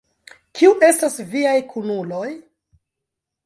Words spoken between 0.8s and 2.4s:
estas viaj kunuloj?